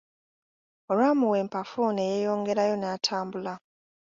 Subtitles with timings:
[0.91, 3.53] Olwamuwa empafu ne yeeyongerayo n'atambula.